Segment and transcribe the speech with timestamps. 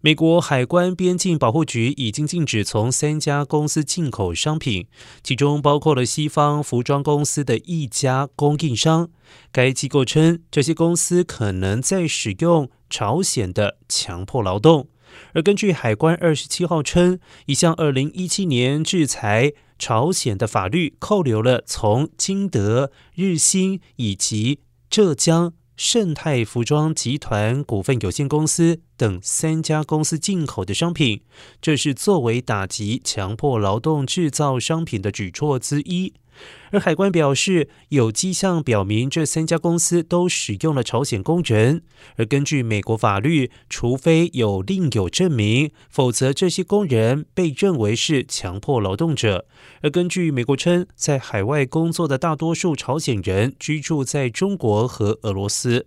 [0.00, 4.86] 美国海关边境保护局已经禁止从三家公司进口商品，
[5.24, 9.10] 其中包括了西方服装公司的一家供应商。
[9.50, 14.86] 该机构称，这些公司可能在使用朝鲜的强迫劳动。
[15.32, 25.54] 而根据海关二十七号称，一项二零一七年制裁朝鲜的法律，扣留了从金德、日新以及浙江。
[25.78, 31.20] 盛泰服装集团股份有限公司等三家公司进口的商品，
[31.62, 36.14] 这是作为打击强迫劳动制造商品的举措之一。
[36.70, 41.82] 而海关表示，有迹象表明这三家公司都使用了朝鲜工人。
[42.16, 49.46] 而根据美国法律，除非有另有证明，否则这些工人被认为是强迫劳动者。
[49.80, 55.86] 而根据美国称，在海外工作的大多数朝鲜人居住在中国和俄罗斯。